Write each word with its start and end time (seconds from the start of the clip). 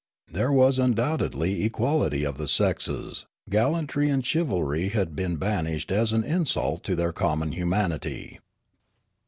There 0.31 0.51
was 0.51 0.79
undoubtedly 0.79 1.63
equality 1.63 2.23
of 2.25 2.39
the 2.39 2.47
sexes; 2.47 3.27
gallantry 3.51 4.09
and 4.09 4.25
chivalry 4.25 4.89
had 4.89 5.15
been 5.15 5.35
banished 5.35 5.91
as 5.91 6.11
an 6.11 6.23
insult 6.23 6.81
to 6.85 6.95
their 6.95 7.13
common 7.13 7.51
humanity. 7.51 8.39